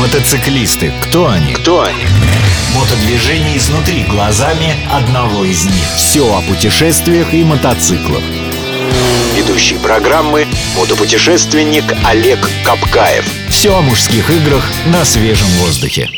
[0.00, 0.94] Мотоциклисты.
[1.02, 1.52] Кто они?
[1.52, 2.06] Кто они?
[2.74, 5.86] Мотодвижение изнутри глазами одного из них.
[5.94, 8.22] Все о путешествиях и мотоциклах.
[9.36, 13.26] Ведущий программы мотопутешественник Олег Капкаев.
[13.50, 16.08] Все о мужских играх на свежем воздухе.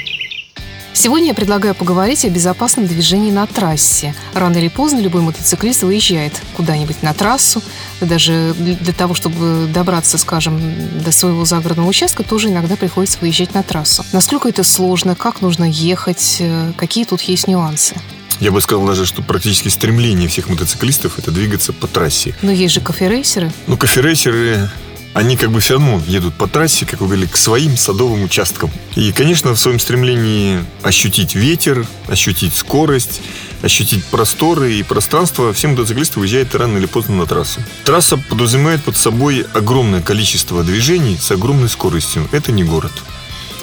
[0.95, 4.15] Сегодня я предлагаю поговорить о безопасном движении на трассе.
[4.35, 7.63] Рано или поздно любой мотоциклист выезжает куда-нибудь на трассу.
[8.01, 10.61] Даже для того, чтобы добраться, скажем,
[11.03, 14.05] до своего загородного участка, тоже иногда приходится выезжать на трассу.
[14.13, 17.95] Насколько это сложно, как нужно ехать, э, какие тут есть нюансы?
[18.39, 22.35] Я бы сказал даже, что практически стремление всех мотоциклистов это двигаться по трассе.
[22.43, 23.51] Но есть же коферейсеры.
[23.67, 24.69] Ну, коферейсеры
[25.15, 28.71] они как бы все равно едут по трассе, как вы говорили, к своим садовым участкам.
[28.97, 33.21] И, конечно, в своем стремлении ощутить ветер, ощутить скорость,
[33.63, 37.61] ощутить просторы и пространство, все мотоциклисты выезжают рано или поздно на трассу.
[37.85, 42.27] Трасса подразумевает под собой огромное количество движений с огромной скоростью.
[42.33, 42.93] Это не город.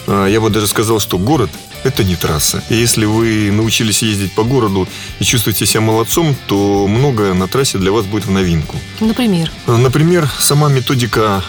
[0.08, 1.50] А, я бы даже сказал, что город
[1.84, 2.64] это не трасса.
[2.70, 4.88] И если вы научились ездить по городу
[5.20, 8.78] и чувствуете себя молодцом, то многое на трассе для вас будет в новинку.
[9.00, 9.52] Например?
[9.68, 11.44] Например, сама методика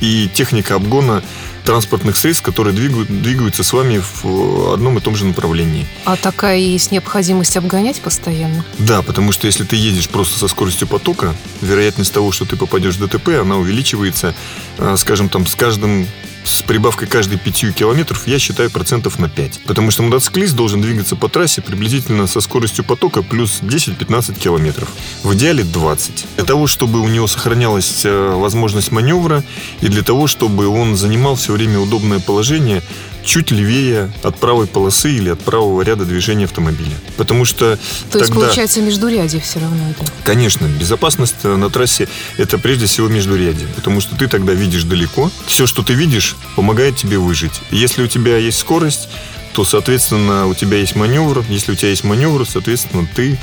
[0.00, 1.22] и техника обгона
[1.64, 5.86] транспортных средств, которые двигают, двигаются с вами в одном и том же направлении.
[6.04, 8.64] А такая есть необходимость обгонять постоянно?
[8.78, 12.96] Да, потому что если ты едешь просто со скоростью потока, вероятность того, что ты попадешь
[12.96, 14.34] в ДТП, она увеличивается,
[14.78, 16.08] а, скажем, там, с каждым
[16.44, 19.60] с прибавкой каждые 5 километров я считаю процентов на 5.
[19.66, 24.88] Потому что мотоциклист должен двигаться по трассе приблизительно со скоростью потока плюс 10-15 километров.
[25.22, 26.26] В идеале 20.
[26.36, 29.44] Для того, чтобы у него сохранялась э, возможность маневра
[29.80, 32.82] и для того, чтобы он занимал все время удобное положение,
[33.24, 36.96] чуть левее от правой полосы или от правого ряда движения автомобиля.
[37.16, 38.18] Потому что То тогда...
[38.18, 40.10] есть, получается, междурядье все равно это?
[40.24, 40.66] Конечно.
[40.66, 43.66] Безопасность на трассе– это прежде всего междурядье.
[43.76, 45.30] Потому что ты тогда видишь далеко.
[45.46, 47.60] Все, что ты видишь, помогает тебе выжить.
[47.70, 49.08] Если у тебя есть скорость,
[49.52, 51.44] то, соответственно, у тебя есть маневр.
[51.48, 53.38] Если у тебя есть маневр, соответственно, ты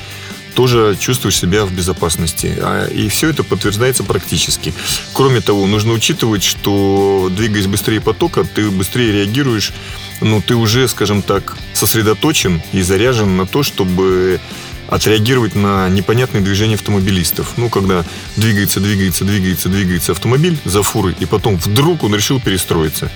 [0.59, 2.53] тоже чувствуешь себя в безопасности.
[2.59, 4.73] А, и все это подтверждается практически.
[5.13, 9.71] Кроме того, нужно учитывать, что двигаясь быстрее потока, ты быстрее реагируешь,
[10.19, 14.41] ну, ты уже, скажем так, сосредоточен и заряжен на то, чтобы
[14.89, 17.53] отреагировать на непонятные движения автомобилистов.
[17.55, 18.03] Ну, когда
[18.35, 23.09] двигается, двигается, двигается, двигается автомобиль за фурой, и потом вдруг он решил перестроиться.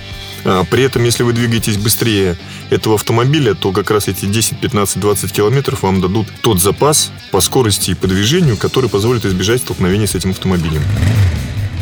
[0.44, 2.36] А, при этом, если вы двигаетесь быстрее
[2.70, 7.40] этого автомобиля, то как раз эти 10, 15, 20 километров вам дадут тот запас по
[7.40, 10.82] скорости и по движению, который позволит избежать столкновения с этим автомобилем.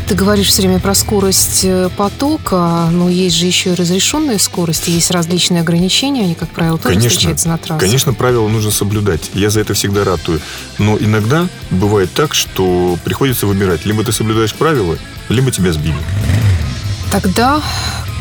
[0.08, 4.88] Ты говоришь все время про скорость э, потока, но есть же еще и разрешенная скорость,
[4.88, 7.80] есть различные ограничения, они, как правило, тоже конечно, встречаются на трассе.
[7.80, 9.30] Конечно, правила нужно соблюдать.
[9.32, 10.40] Я за это всегда ратую.
[10.78, 13.86] Но иногда бывает так, что приходится выбирать.
[13.86, 15.96] Либо ты соблюдаешь правила, либо тебя сбили.
[17.12, 17.62] Тогда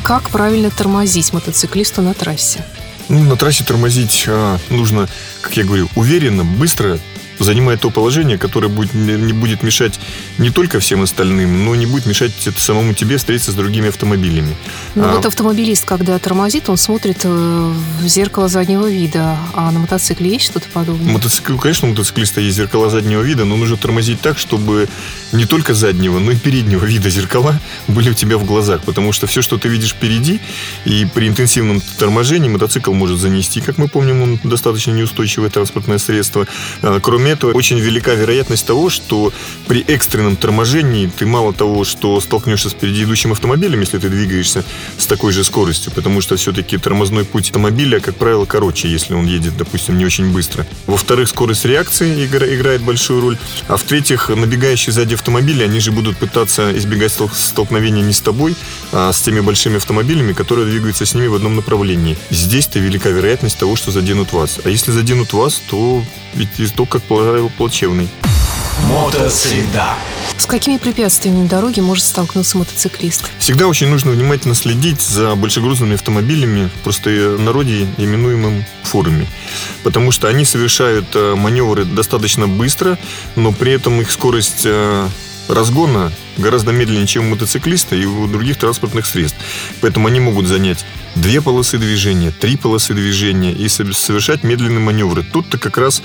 [0.04, 2.66] как правильно тормозить мотоциклисту на трассе?
[3.10, 5.08] Ну, на трассе тормозить а, нужно,
[5.42, 7.00] как я говорю, уверенно, быстро,
[7.44, 10.00] занимает то положение, которое будет, не будет мешать
[10.38, 14.56] не только всем остальным, но не будет мешать самому тебе встретиться с другими автомобилями.
[14.96, 19.80] Ну а, вот автомобилист, когда тормозит, он смотрит э, в зеркало заднего вида, а на
[19.80, 21.14] мотоцикле есть что-то подобное?
[21.14, 24.88] Мотоцикл, конечно, у мотоциклиста есть зеркала заднего вида, но нужно тормозить так, чтобы
[25.32, 29.28] не только заднего, но и переднего вида зеркала были у тебя в глазах, потому что
[29.28, 30.40] все, что ты видишь впереди,
[30.86, 36.48] и при интенсивном торможении мотоцикл может занести, как мы помним, он достаточно неустойчивое транспортное средство.
[36.82, 39.34] А, кроме этого, очень велика вероятность того, что
[39.68, 44.64] при экстренном торможении ты мало того, что столкнешься с впереди идущим автомобилем, если ты двигаешься
[44.98, 49.26] с такой же скоростью, потому что все-таки тормозной путь автомобиля, как правило, короче, если он
[49.26, 50.66] едет, допустим, не очень быстро.
[50.88, 53.38] Во-вторых, скорость реакции играет большую роль.
[53.68, 58.56] А в-третьих, набегающие сзади автомобили, они же будут пытаться избегать столкновения не с тобой,
[58.92, 62.18] а с теми большими автомобилями, которые двигаются с ними в одном направлении.
[62.30, 64.60] Здесь-то велика вероятность того, что заденут вас.
[64.64, 66.04] А если заденут вас, то
[66.34, 68.10] ведь итог, как правило, плачевный.
[68.88, 69.96] Мотосреда.
[70.38, 73.30] С какими препятствиями на дороге может столкнуться мотоциклист?
[73.38, 79.28] Всегда очень нужно внимательно следить за большегрузными автомобилями, просто народе именуемым фурами.
[79.84, 82.98] Потому что они совершают э, маневры достаточно быстро,
[83.36, 85.08] но при этом их скорость э,
[85.48, 89.38] разгона гораздо медленнее, чем у мотоциклиста и у других транспортных средств.
[89.82, 90.86] Поэтому они могут занять
[91.16, 95.24] две полосы движения, три полосы движения и совершать медленные маневры.
[95.24, 96.02] Тут-то как раз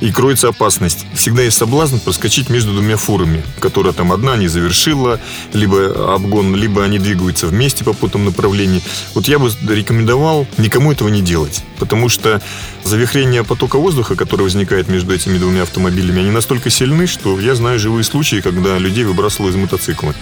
[0.00, 1.06] и кроется опасность.
[1.14, 5.20] Всегда есть соблазн проскочить между двумя фурами, которая там одна не завершила,
[5.52, 8.82] либо обгон, либо они двигаются вместе по путам направлений.
[9.14, 12.42] Вот я бы рекомендовал никому этого не делать, потому что
[12.84, 17.78] завихрение потока воздуха, который возникает между этими двумя автомобилями, они настолько сильны, что я знаю
[17.78, 20.14] живые случаи, когда людей выбрасывало из мотоцикла.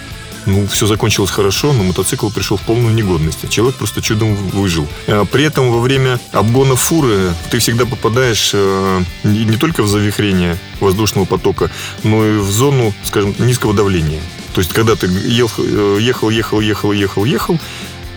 [0.45, 3.43] Ну, все закончилось хорошо, но мотоцикл пришел в полную негодность.
[3.43, 4.87] А человек просто чудом выжил.
[5.07, 10.57] А при этом во время обгона фуры ты всегда попадаешь э, не только в завихрение
[10.79, 11.71] воздушного потока,
[12.03, 14.21] но и в зону, скажем, низкого давления.
[14.53, 15.63] То есть, когда ты ехал,
[15.97, 17.59] ехал, ехал, ехал, ехал, ехал,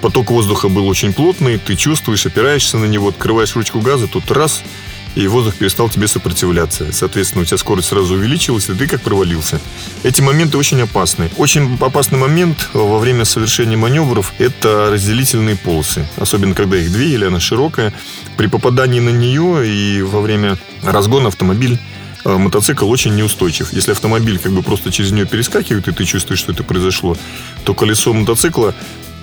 [0.02, 4.62] поток воздуха был очень плотный, ты чувствуешь, опираешься на него, открываешь ручку газа, тут раз–
[5.16, 6.92] и воздух перестал тебе сопротивляться.
[6.92, 9.58] Соответственно, у тебя скорость сразу увеличилась, и ты как провалился.
[10.04, 11.30] Эти моменты очень опасны.
[11.38, 16.06] Очень опасный момент во время совершения маневров– это разделительные полосы.
[16.18, 17.94] Особенно, когда их две или она широкая.
[18.36, 21.78] При попадании на нее и во время разгона автомобиль
[22.26, 23.72] э, мотоцикл очень неустойчив.
[23.72, 27.16] Если автомобиль как бы просто через нее перескакивает, и ты чувствуешь, что это произошло,
[27.64, 28.74] то колесо мотоцикла,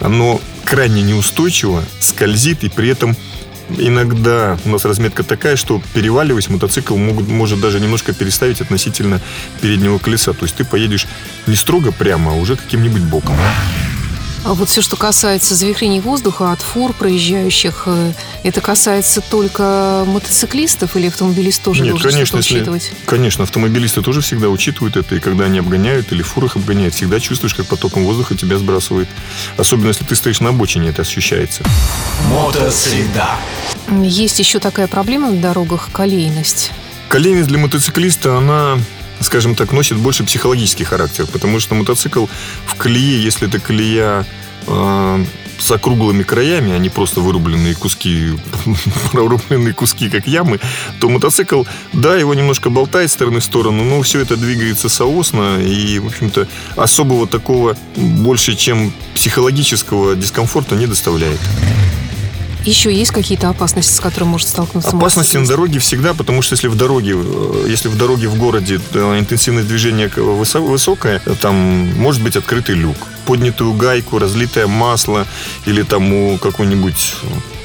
[0.02, 3.16] оно крайне неустойчиво, скользит, и при этом
[3.70, 9.22] иногда у нас разметка такая, что переваливаясь, мотоцикл могут, может даже немножко переставить относительно
[9.62, 10.34] переднего колеса.
[10.34, 11.08] То есть ты поедешь
[11.48, 13.36] не строго прямо, а уже каким-нибудь боком.
[14.46, 18.12] А вот все, что касается завихрений воздуха от фур проезжающих, э,
[18.44, 22.84] это касается только мотоциклистов или автомобилист тоже Нет, должен конечно, что-то учитывать?
[22.84, 26.94] Если, конечно, автомобилисты тоже всегда учитывают это, и когда они обгоняют или фуры их обгоняют,
[26.94, 29.08] всегда чувствуешь, как потоком воздуха тебя сбрасывает.
[29.56, 31.64] Особенно, если ты стоишь на обочине, это ощущается.
[32.28, 33.30] Мотосреда.
[34.02, 36.72] Есть еще такая проблема на дорогах– колейность.
[37.08, 38.78] Колейность для мотоциклиста, она
[39.24, 42.26] скажем так, носит больше психологический характер, потому что мотоцикл
[42.66, 44.26] в колее, если это колея
[44.68, 45.26] э,
[45.60, 48.34] с округлыми краями, а не просто вырубленные куски,
[49.12, 50.60] прорубленные куски, как ямы,
[51.00, 55.60] то мотоцикл, да, его немножко болтает с стороны в сторону, но все это двигается соосно,
[55.62, 61.40] и, в общем-то, особого такого больше, чем психологического дискомфорта не доставляет.
[62.66, 66.68] Еще есть какие-то опасности, с которыми может столкнуться Опасности на дороге всегда, потому что если
[66.68, 71.56] в дороге, э, если в дороге в городе интенсивность движения высокая, там
[71.98, 75.28] может быть открытый люк поднятую гайку, разлитое масло
[75.66, 77.16] или там у какой-нибудь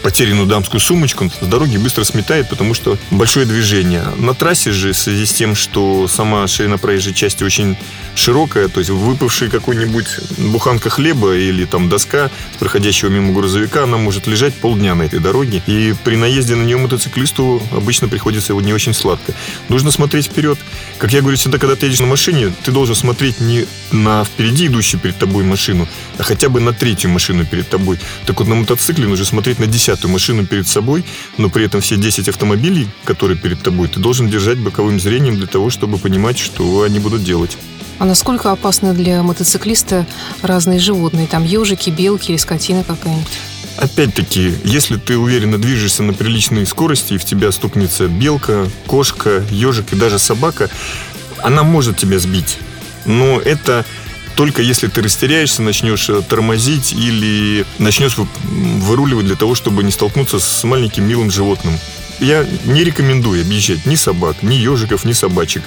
[0.02, 4.04] потерянную дамскую сумочку с дороги быстро сметает, потому что большое движение.
[4.16, 7.76] На трассе же, в связи с тем, что сама ширина проезжей части очень
[8.14, 10.06] широкая, то есть выпавший какой-нибудь
[10.38, 15.20] буханка хлеба или там доска с проходящего мимо грузовика, она может лежать полдня на этой
[15.20, 15.62] дороге.
[15.66, 19.34] И при наезде на нее мотоциклисту обычно приходится не очень сладко.
[19.68, 20.58] Нужно смотреть вперед.
[20.98, 24.66] Как я говорю всегда, когда ты едешь на машине, ты должен смотреть не на впереди
[24.66, 27.98] идущую перед тобой машину, а хотя бы на третью машину перед тобой.
[28.26, 31.04] Так вот на мотоцикле нужно смотреть на десятую машину перед собой,
[31.38, 35.46] но при этом все 10 автомобилей, которые перед тобой, ты должен держать боковым зрением для
[35.46, 37.58] того, чтобы понимать, что они будут делать.
[37.98, 40.06] А насколько опасны для мотоциклиста
[40.42, 41.26] разные животные?
[41.26, 43.26] Там ежики, белки или скотина какая-нибудь?
[43.76, 49.92] Опять-таки, если ты уверенно движешься на приличной скорости, и в тебя стукнется белка, кошка, ежик
[49.92, 50.68] и даже собака,
[51.42, 52.58] она может тебя сбить.
[53.04, 53.84] Но это
[54.38, 60.38] только если ты растеряешься, начнешь э, тормозить или начнешь выруливать для того, чтобы не столкнуться
[60.38, 61.76] с маленьким милым животным.
[62.20, 65.64] Я не рекомендую объезжать ни собак, ни ежиков, ни собачек.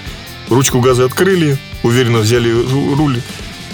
[0.48, 2.50] Ручку газа открыли, уверенно взяли
[2.96, 3.22] руль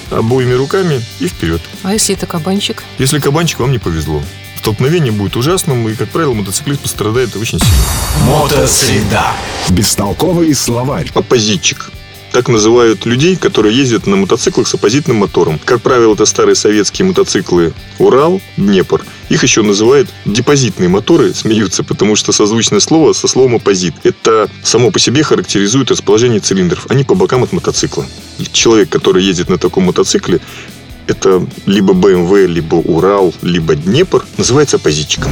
[0.09, 1.61] обоими руками и вперед.
[1.83, 2.83] А если это кабанчик?
[2.97, 4.23] Если кабанчик, вам не повезло.
[4.57, 8.31] Столкновение будет ужасным, и, как правило, мотоциклист пострадает очень сильно.
[8.31, 9.27] Мотосреда.
[9.69, 11.11] Бестолковый словарь.
[11.13, 11.91] Оппозитчик
[12.37, 15.59] так называют людей, которые ездят на мотоциклах с оппозитным мотором.
[15.65, 19.03] Как правило, это старые советские мотоциклы Урал, Днепр.
[19.29, 23.95] Их еще называют депозитные моторы, смеются, потому что созвучное слово со словом оппозит.
[24.03, 26.85] Это само по себе характеризует расположение цилиндров.
[26.89, 28.06] Они по бокам от мотоцикла.
[28.37, 30.39] И человек, который ездит на таком мотоцикле,
[31.07, 35.31] это либо BMW, либо Урал, либо Днепр, называется оппозитчиком.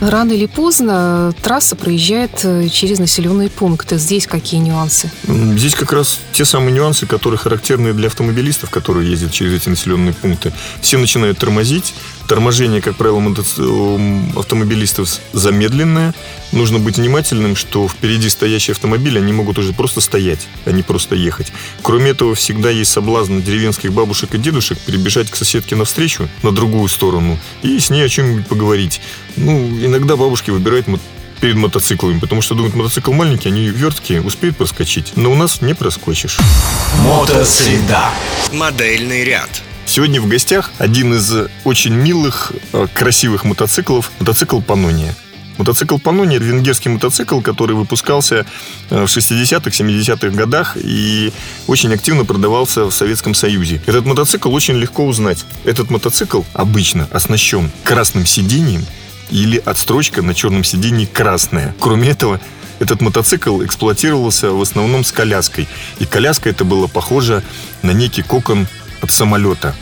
[0.00, 3.98] Рано или поздно трасса проезжает э, через населенные пункты.
[3.98, 5.10] Здесь какие нюансы?
[5.26, 10.12] Здесь как раз те самые нюансы, которые характерны для автомобилистов, которые ездят через эти населенные
[10.12, 10.52] пункты.
[10.80, 11.94] Все начинают тормозить,
[12.28, 13.22] Торможение, как правило,
[14.36, 16.14] автомобилистов замедленное.
[16.52, 21.14] Нужно быть внимательным, что впереди стоящие автомобили, они могут уже просто стоять, а не просто
[21.14, 21.52] ехать.
[21.82, 26.88] Кроме этого, всегда есть соблазн деревенских бабушек и дедушек перебежать к соседке навстречу, на другую
[26.88, 29.00] сторону, и с ней о чем-нибудь поговорить.
[29.36, 30.86] Ну, иногда бабушки выбирают
[31.40, 35.12] перед мотоциклами, потому что думают, мотоцикл маленький, они верткие, успеют проскочить.
[35.16, 36.38] Но у нас не проскочишь.
[37.04, 38.10] Мотосреда.
[38.52, 39.62] Модельный ряд.
[39.98, 45.12] Сегодня в гостях один из очень милых, э, красивых мотоциклов, мотоцикл Панония.
[45.56, 48.46] Мотоцикл Панония– венгерский мотоцикл, который выпускался
[48.90, 51.32] э, в 60-х, 70-х годах и
[51.66, 53.82] очень активно продавался в Советском Союзе.
[53.86, 55.44] Этот мотоцикл очень легко узнать.
[55.64, 58.86] Этот мотоцикл обычно оснащен красным сиденьем
[59.32, 61.74] или отстрочка на черном сиденье красная.
[61.80, 62.40] Кроме этого,
[62.78, 65.66] этот мотоцикл эксплуатировался в основном с коляской.
[65.98, 67.42] И коляска это было похоже
[67.82, 68.68] на некий кокон
[69.00, 69.74] от самолета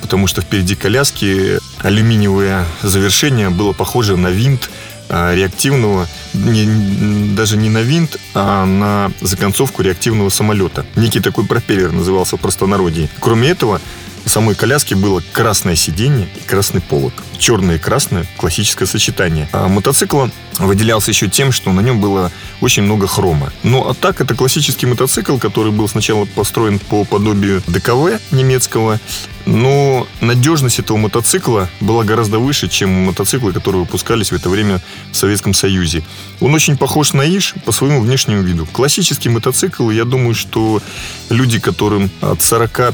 [0.00, 4.70] потому что впереди коляски алюминиевое завершение было похоже на винт
[5.08, 10.86] а, реактивного, не, даже не на винт, а на законцовку реактивного самолета.
[10.96, 13.08] Некий такой пропеллер назывался в простонародье.
[13.20, 13.80] Кроме этого,
[14.24, 17.12] у самой коляски было красное сиденье и красный полок.
[17.38, 19.48] Черное и красное– классическое сочетание.
[19.52, 20.26] А мотоцикл
[20.58, 23.52] выделялся еще тем, что на нем было очень много хрома.
[23.62, 28.98] Ну, а так, это классический мотоцикл, который был сначала построен по подобию ДКВ немецкого,
[29.46, 34.80] но надежность этого мотоцикла была гораздо выше, чем мотоциклы, которые выпускались в это время
[35.12, 36.02] в Советском Союзе.
[36.40, 38.66] Он очень похож на Иш по своему внешнему виду.
[38.66, 40.82] Классический мотоцикл, я думаю, что
[41.30, 42.92] люди, которым от 40 э,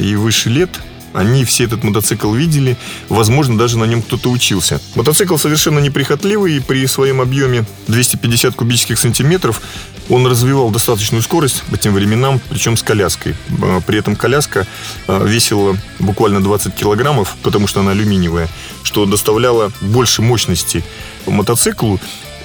[0.00, 0.70] и выше лет,
[1.12, 2.76] они все этот мотоцикл видели,
[3.08, 4.80] возможно, даже на нем кто-то учился.
[4.94, 9.60] Мотоцикл совершенно неприхотливый, и при своем объеме 250 кубических сантиметров
[10.08, 13.34] он развивал достаточную скорость по тем временам, причем с коляской.
[13.62, 14.66] А, при этом коляска
[15.06, 18.48] а, весила буквально 20 килограммов, потому что она алюминиевая,
[18.82, 20.84] что доставляло больше мощности
[21.26, 22.00] мотоциклу,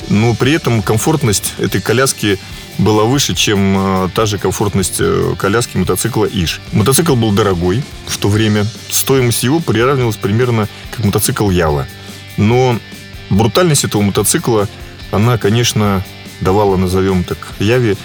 [0.09, 2.39] но при этом комфортность этой коляски
[2.77, 6.61] была выше, чем э, та же комфортность э, коляски мотоцикла Иш.
[6.71, 8.65] Мотоцикл был дорогой в то время.
[8.89, 11.87] Стоимость его приравнивалась примерно как мотоцикл Ява.
[12.37, 12.79] Но
[13.29, 14.67] брутальность этого мотоцикла,
[15.11, 16.03] она, конечно,
[16.41, 17.97] давала, назовем так, Яве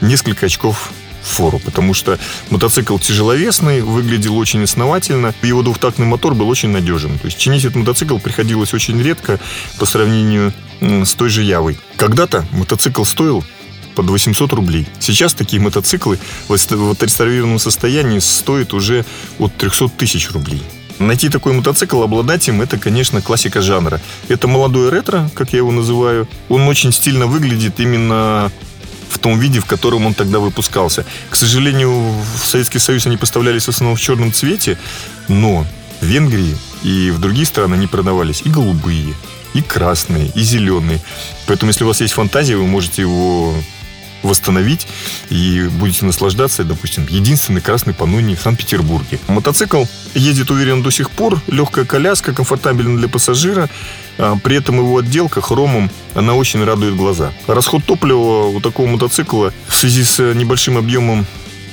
[0.00, 0.90] несколько очков
[1.22, 2.18] фору, потому что
[2.50, 7.18] мотоцикл тяжеловесный, выглядел очень основательно, его двухтактный мотор был очень надежен.
[7.18, 9.38] То есть чинить этот мотоцикл приходилось очень редко
[9.78, 11.78] по сравнению с той же Явой.
[11.96, 13.44] Когда-то мотоцикл стоил
[13.98, 14.86] под 800 рублей.
[15.00, 19.04] Сейчас такие мотоциклы в отреставрированном состоянии стоят уже
[19.40, 20.62] от 300 тысяч рублей.
[21.00, 24.00] Найти такой мотоцикл, обладать им, это, конечно, классика жанра.
[24.28, 26.28] Это молодое ретро, как я его называю.
[26.48, 28.52] Он очень стильно выглядит именно
[29.10, 31.04] в том виде, в котором он тогда выпускался.
[31.28, 34.78] К сожалению, в Советский Союз они поставлялись в основном в черном цвете,
[35.26, 35.66] но
[36.00, 39.14] в Венгрии и в другие страны они продавались и голубые,
[39.54, 41.00] и красные, и зеленые.
[41.48, 43.54] Поэтому, если у вас есть фантазия, вы можете его
[44.22, 44.86] восстановить
[45.30, 49.18] и будете наслаждаться, допустим, единственный красный пануни в Санкт-Петербурге.
[49.28, 49.84] Мотоцикл
[50.14, 53.68] едет уверенно до сих пор, легкая коляска, комфортабельна для пассажира,
[54.18, 57.32] а при этом его отделка хромом, она очень радует глаза.
[57.46, 61.26] Расход топлива у такого мотоцикла в связи с небольшим объемом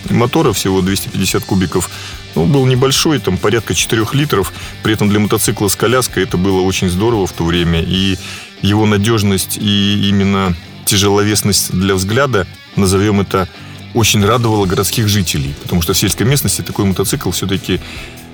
[0.09, 1.89] мотора, всего 250 кубиков,
[2.35, 4.53] ну, был небольшой, там порядка 4 литров.
[4.83, 7.81] При этом для мотоцикла с коляской это было очень здорово в то время.
[7.81, 8.17] И
[8.61, 13.47] его надежность и именно тяжеловесность для взгляда, назовем это,
[13.93, 15.55] очень радовала городских жителей.
[15.63, 17.79] Потому что в сельской местности такой мотоцикл все-таки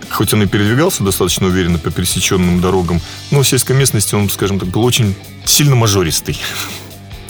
[0.10, 3.00] хоть он и передвигался достаточно уверенно по пересеченным дорогам,
[3.32, 5.16] но в сельской местности он, скажем так, был очень
[5.46, 6.38] сильно мажористый.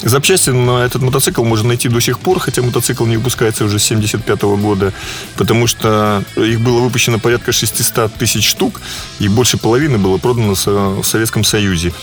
[0.04, 3.84] Запчасти на этот мотоцикл можно найти до сих пор, хотя мотоцикл не выпускается уже с
[3.84, 4.94] 75 года,
[5.38, 8.82] потому что их было выпущено порядка 600 тысяч штук,
[9.20, 11.94] и больше половины было продано в Советском Союзе.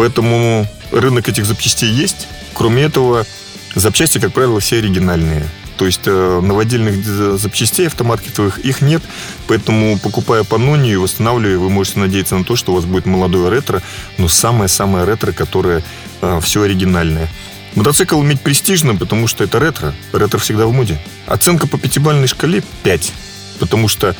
[0.00, 2.26] Поэтому рынок этих запчастей есть.
[2.54, 3.26] Кроме этого,
[3.74, 5.46] запчасти, как правило, все оригинальные.
[5.76, 7.04] То есть э, новодельных
[7.38, 9.02] запчастей автомаркетовых их нет,
[9.46, 13.04] поэтому покупая по Ноне и восстанавливая, вы можете надеяться на то, что у вас будет
[13.04, 13.82] молодое ретро,
[14.16, 15.82] но самое-самое ретро, которое
[16.22, 17.28] э, все оригинальное.
[17.74, 19.92] Мотоцикл уметь престижно, потому что это ретро.
[20.14, 20.98] Ретро всегда в моде.
[21.26, 23.12] Оценка по пятибалльной шкале 5,
[23.58, 24.16] потому что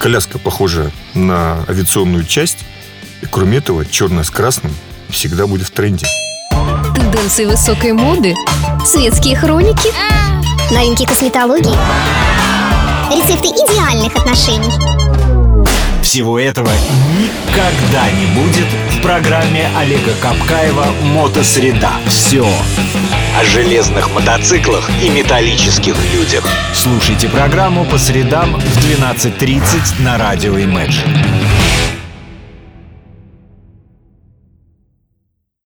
[0.00, 2.58] коляска похожа на авиационную часть,
[3.22, 4.74] и кроме этого черная с красным
[5.10, 6.06] всегда будет в тренде.
[6.94, 8.34] Тенденции высокой моды,
[8.84, 9.90] светские хроники,
[10.72, 11.76] новинки косметологии,
[13.10, 14.70] рецепты идеальных отношений.
[16.02, 16.70] Всего этого
[17.18, 21.92] никогда не будет в программе Олега Капкаева «Мотосреда».
[22.08, 22.44] Все
[23.38, 26.44] о железных мотоциклах и металлических людях.
[26.74, 31.59] Слушайте программу по средам в 12.30 на радио Imagine.